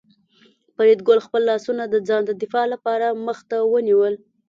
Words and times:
فریدګل 0.75 1.19
خپل 1.25 1.41
لاسونه 1.49 1.83
د 1.87 1.95
ځان 2.07 2.21
د 2.25 2.31
دفاع 2.41 2.65
لپاره 2.73 3.07
مخ 3.25 3.39
ته 3.49 3.57
ونیول 3.73 4.13